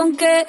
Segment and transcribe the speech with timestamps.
[0.00, 0.46] con qué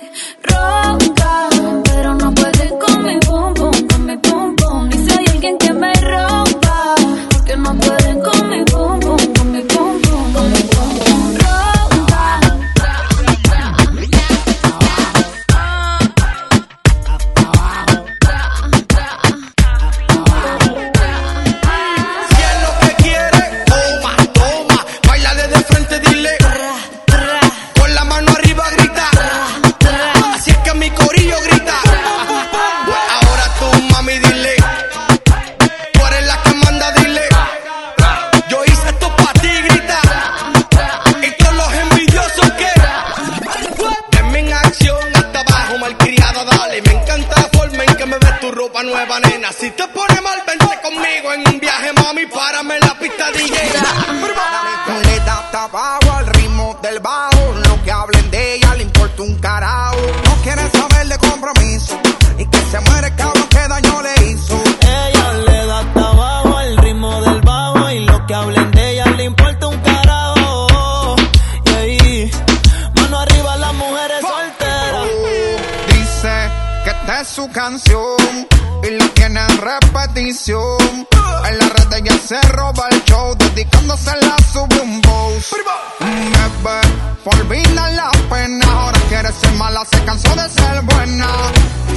[82.62, 85.56] roba el show, dedicándose la sube un boss.
[86.00, 86.82] Bebé,
[87.24, 91.28] por vida la pena, ahora quiere ser mala, se cansó de ser buena.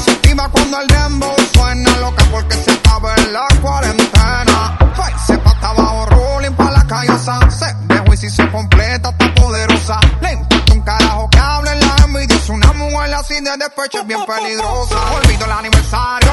[0.03, 4.79] Se activa cuando el dembow suena, loca porque se acaba en la cuarentena.
[4.97, 9.35] Hey, se pata abajo, rolling pa' la callosa, se dejó y si se completa, está
[9.35, 10.01] poderosa.
[10.23, 14.07] Le importa un carajo que hable la envidia, es una mujer así de despecho, es
[14.07, 14.97] bien peligrosa.
[15.13, 16.24] Olvido el aniversario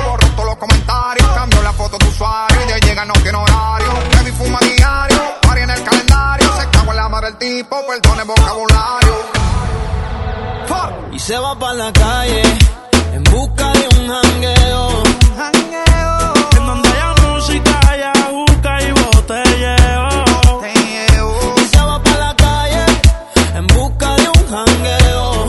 [7.71, 9.15] tiempo perdone vocabulario.
[11.13, 12.41] Y se va para la calle
[13.13, 15.03] en busca de un jangueo.
[15.03, 16.33] Un jangueo.
[16.57, 20.25] En donde haya música, haya busca y botelleo.
[21.57, 22.85] Y se va para la calle
[23.55, 25.45] en busca de un jangueo.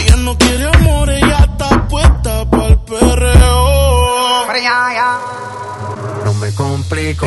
[0.00, 4.46] Ella no quiere amor, ella está puesta para el perreo.
[6.24, 7.26] No me complico.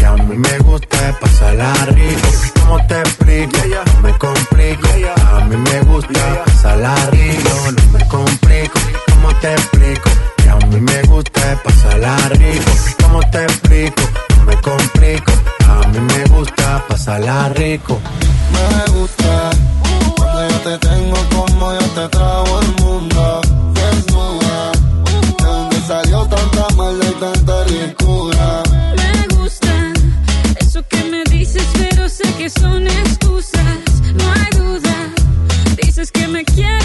[0.00, 2.28] que a mí me gusta pasarla rico.
[2.60, 3.58] ¿Cómo te explico?
[3.94, 4.88] No me complico.
[5.36, 7.50] A mí me gusta pasarla rico.
[7.76, 8.78] No me complico.
[9.10, 10.10] ¿Cómo te explico?
[10.38, 12.70] Que a mí me gusta es pasarla rico.
[13.02, 14.02] ¿Cómo te explico?
[14.36, 15.32] No me complico.
[15.68, 17.98] A mí me gusta pasarla rico.
[18.54, 19.50] Me gusta
[20.16, 23.40] cuando yo te tengo como yo te trago el mundo.
[23.74, 24.72] Desnuda.
[25.36, 28.59] De donde salió tanta maldad y tanta ricura.
[32.40, 35.12] que son excusas, no hay duda.
[35.76, 36.79] Dices que me quieres.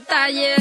[0.00, 0.55] 大爷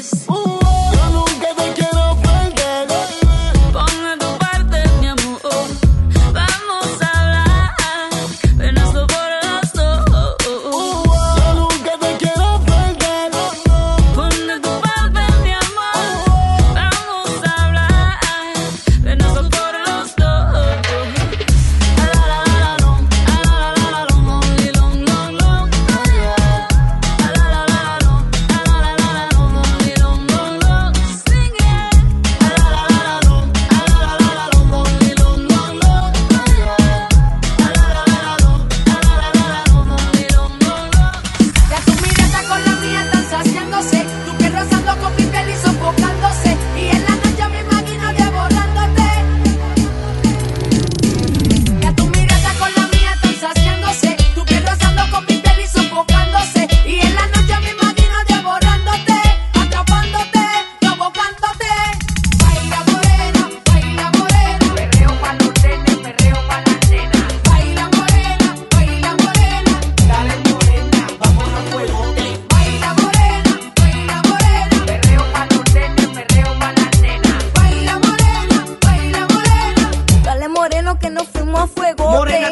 [80.86, 82.12] bueno que nos fuimos a fuego.
[82.12, 82.50] Morena,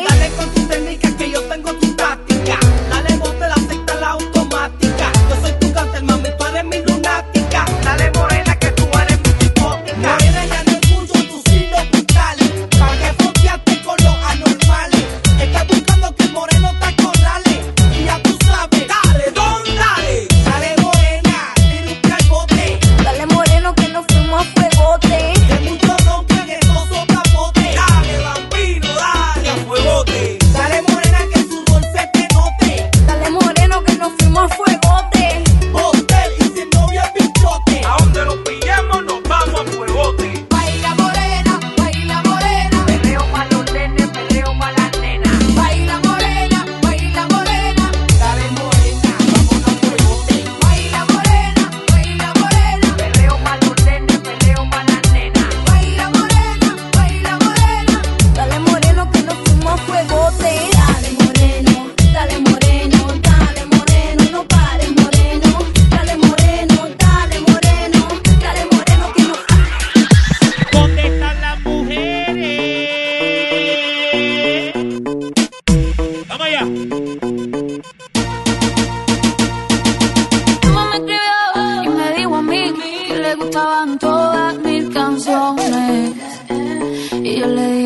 [87.23, 87.82] You're late.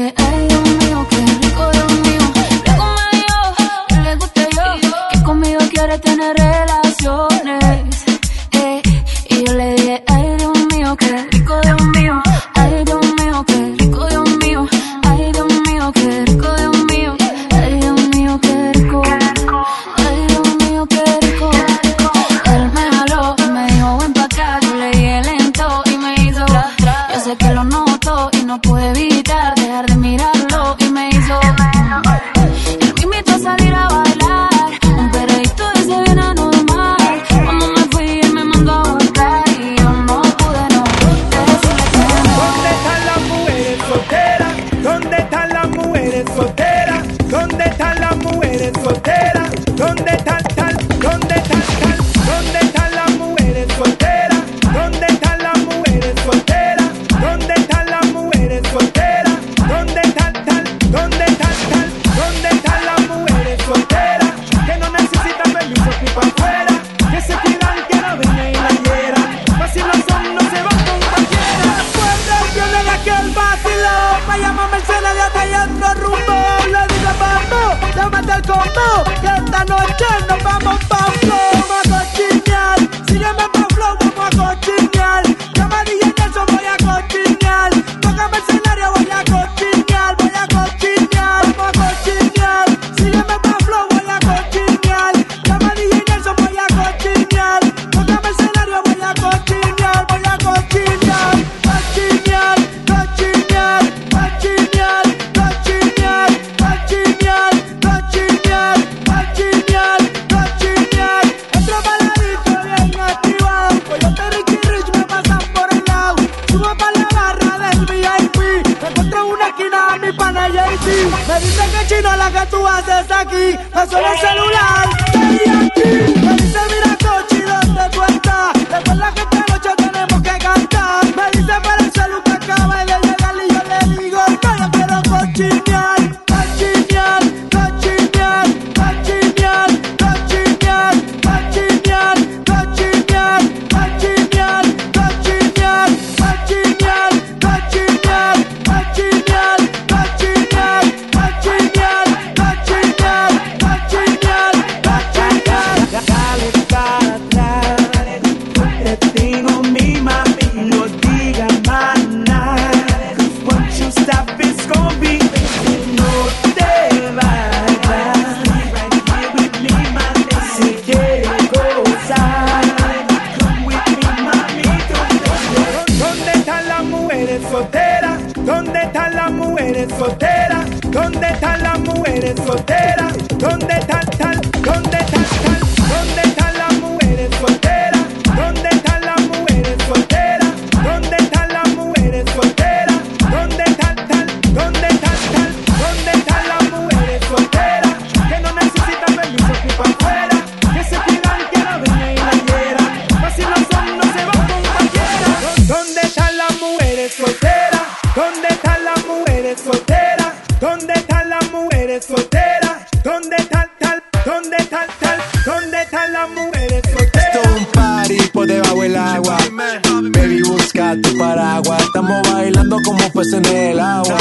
[223.18, 224.18] pez en el agua.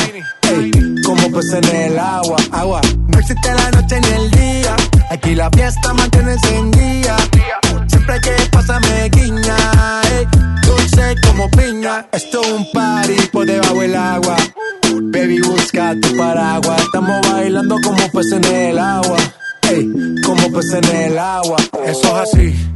[0.49, 0.71] Ey,
[1.05, 2.81] como pez en el agua, agua.
[3.09, 4.77] No existe la noche ni el día.
[5.11, 7.17] Aquí la fiesta mantiene encendida.
[7.89, 9.57] Siempre que pasa me guiña.
[10.17, 10.27] Ey,
[10.67, 12.07] dulce como piña.
[12.13, 14.37] Esto es un party por debajo del agua.
[15.13, 16.81] Baby, busca tu paraguas.
[16.81, 19.19] Estamos bailando como pez en el agua.
[19.71, 19.91] Ey,
[20.25, 21.57] como pez en el agua.
[21.85, 22.76] Eso es así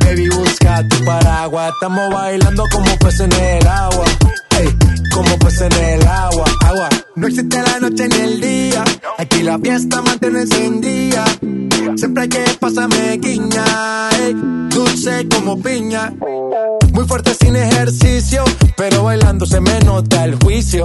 [0.00, 1.72] Baby, busca tu paraguas.
[1.74, 4.04] Estamos bailando como peces en el agua.
[4.50, 4.68] Hey,
[5.12, 6.44] como peces en el agua.
[6.64, 6.88] Agua.
[7.16, 8.84] No existe la noche ni el día.
[9.18, 11.24] Aquí la fiesta mantiene encendida.
[11.96, 13.64] Siempre hay que pasarme guiña.
[14.12, 14.34] Hey,
[14.70, 16.12] dulce como piña.
[16.92, 18.44] Muy fuerte sin ejercicio.
[18.76, 20.84] Pero bailando se me nota el juicio.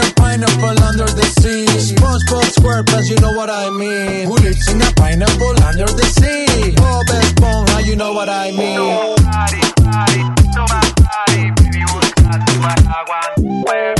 [0.00, 1.66] a pineapple under the sea?
[1.66, 4.26] SpongeBob SquarePants, you know what I mean.
[4.26, 6.74] Who lives in a pineapple under the sea?
[6.76, 9.20] Bob Esponja, you know what I mean.
[13.70, 13.99] Chip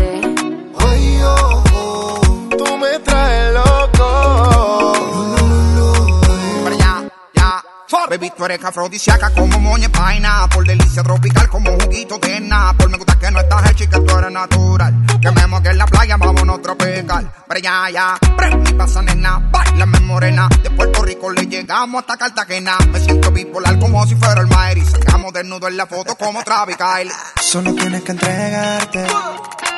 [8.21, 10.47] Baby, tú eres afrodisíaca como moña paina.
[10.53, 12.47] Por delicia tropical como juguito de
[12.77, 14.93] Por Me gusta que no estás hecha y que tú eres natural.
[15.19, 17.31] Que me moque en la playa, vámonos tropical.
[17.47, 18.35] Para allá, ya.
[18.37, 19.39] Prende y pasa, nena.
[19.51, 20.47] Bailame morena.
[20.61, 22.77] De Puerto Rico le llegamos hasta Cartagena.
[22.91, 24.85] Me siento bipolar como si fuera el Mayri.
[24.85, 27.11] Sacamos desnudo en la foto como Travis Kyle.
[27.41, 29.07] Solo tienes que entregarte.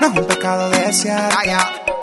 [0.02, 2.03] No es un pecado desearte.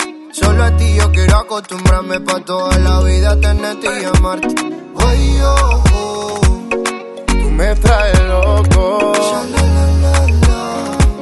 [0.33, 4.55] Solo a ti yo quiero acostumbrarme pa' toda la vida tenerte y amarte.
[4.97, 6.41] Ay, oh, oh.
[7.27, 9.13] Tú me traes loco.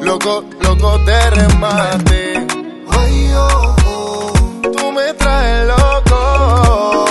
[0.01, 2.47] Loco, loco de remate.
[2.91, 4.31] Ay, oh, oh.
[4.77, 7.05] Tú me traes loco.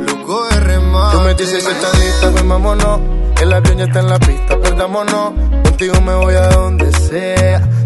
[0.00, 1.16] Loco de remate.
[1.16, 3.00] Tú me dices estás lista, pues vámonos.
[3.40, 5.32] El avión ya está en la pista, perdámonos.
[5.64, 7.68] Contigo me voy a donde sea.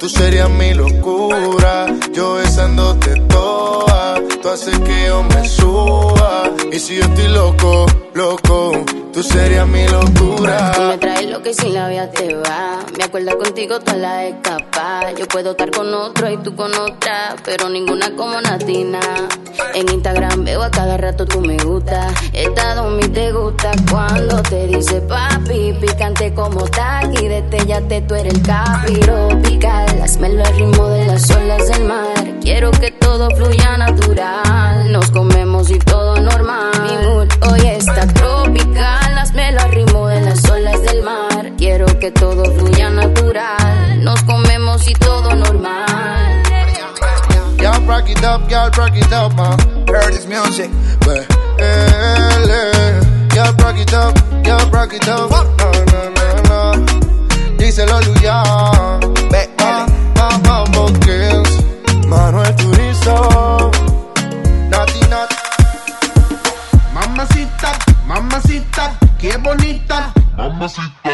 [0.00, 1.86] tú serías mi locura.
[2.12, 6.50] Yo besándote toa, tú haces que yo me suba.
[6.72, 8.72] Y si yo estoy loco, loco,
[9.12, 10.72] tú serías mi locura.
[10.74, 12.78] Tú me traes lo que sin la vida te va.
[12.96, 15.12] Me acuerdo contigo toda la escapa.
[15.18, 19.00] Yo puedo estar con otro y tú con otra, pero ninguna como Natina.
[19.74, 22.08] En Instagram veo a cada rato tú me gusta.
[22.32, 27.19] Estado mi te gusta cuando te dice papi, picante como taqui.
[27.88, 30.02] Tú eres el capiro pical.
[30.02, 32.40] Hazmelo ritmo de las olas del mar.
[32.40, 34.92] Quiero que todo fluya natural.
[34.92, 36.72] Nos comemos y todo normal.
[36.82, 39.18] Mi mood hoy está tropical.
[39.18, 41.52] Hazmelo al ritmo de las olas del mar.
[41.56, 44.04] Quiero que todo fluya natural.
[44.04, 46.42] Nos comemos y todo normal.
[47.58, 49.58] Y'all rock it up, y'all rock it up, man.
[49.88, 50.70] Heard this music.
[53.34, 55.30] Y'all rock it up, y'all rock it up.
[55.30, 56.19] No, no, no.
[57.70, 58.42] Díselo, Luya.
[59.30, 61.62] Ve, Ah, Mamá Boquez.
[62.08, 63.70] Manuel Turizo.
[64.68, 65.36] Nati, nati.
[66.92, 67.70] Mamacita,
[68.08, 70.12] mamacita, qué bonita.
[70.36, 71.10] Mamacita,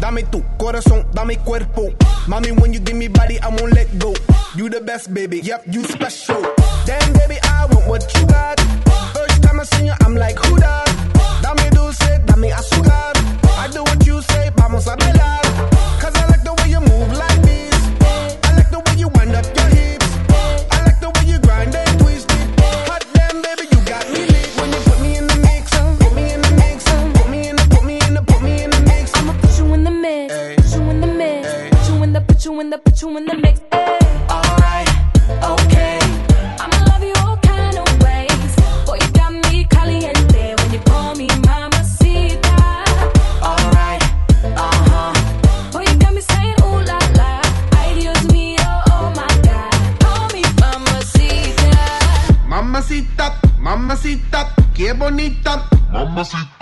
[0.00, 1.88] Dame tu corazón, dame cuerpo.
[2.26, 4.14] Mommy, when you give me body, I won't let go.
[4.54, 5.40] You the best, baby.
[5.40, 6.42] Yep, you special.
[6.86, 8.60] Damn, baby, I want what you got.
[9.14, 10.93] First time I seen you, I'm like, who that?
[56.24, 56.53] coffee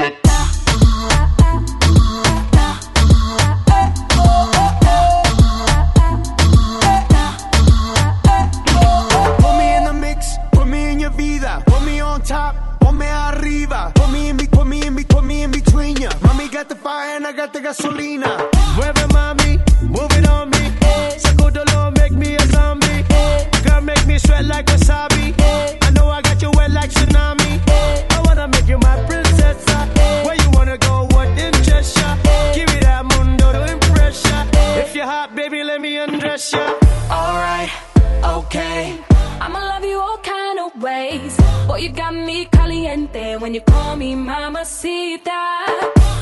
[43.52, 45.42] when you call me mamacita.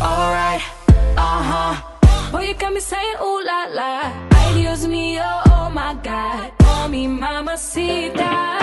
[0.02, 0.62] Alright,
[1.16, 2.32] uh huh.
[2.32, 4.12] Boy, you got me saying ooh la la.
[4.32, 6.50] Ay, Dios mío, oh, oh my God.
[6.58, 8.59] Call me mamacita.